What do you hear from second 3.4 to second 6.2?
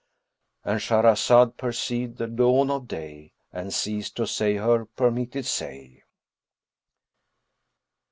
and ceased to say her permitted say.